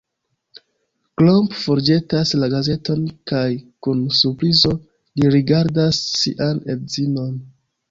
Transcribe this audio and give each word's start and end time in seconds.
Klomp 1.21 1.57
forĵetas 1.65 2.31
la 2.45 2.49
gazeton 2.55 3.05
kaj 3.33 3.43
kun 3.87 4.03
surprizo 4.21 4.75
li 4.81 5.33
rigardas 5.39 6.03
sian 6.25 6.67
edzinon. 6.77 7.33